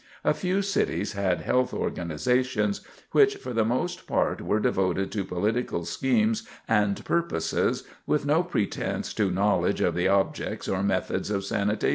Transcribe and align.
A 0.23 0.33
few 0.33 0.63
cities 0.63 1.11
had 1.11 1.41
health 1.41 1.75
organizations 1.75 2.81
which, 3.11 3.35
for 3.35 3.53
the 3.53 3.63
most 3.63 4.07
part, 4.07 4.41
were 4.41 4.59
devoted 4.59 5.11
to 5.11 5.23
political 5.23 5.85
schemes 5.85 6.41
and 6.67 7.05
purposes, 7.05 7.83
with 8.07 8.25
no 8.25 8.41
pretense 8.41 9.13
to 9.13 9.29
knowledge 9.29 9.79
of 9.79 9.93
the 9.93 10.07
objects 10.07 10.67
or 10.67 10.81
methods 10.81 11.29
of 11.29 11.45
sanitation. 11.45 11.89